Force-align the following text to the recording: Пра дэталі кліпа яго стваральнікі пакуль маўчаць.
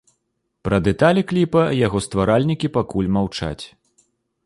Пра 0.67 0.79
дэталі 0.87 1.21
кліпа 1.33 1.61
яго 1.81 2.03
стваральнікі 2.07 2.73
пакуль 2.79 3.13
маўчаць. 3.19 3.59